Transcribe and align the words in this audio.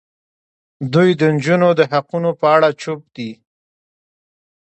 دوی 0.93 1.09
د 1.19 1.21
نجونو 1.35 1.69
د 1.79 1.81
حقونو 1.91 2.29
په 2.39 2.45
اړه 2.55 2.69
چوپ 2.81 3.01
دي. 3.15 3.31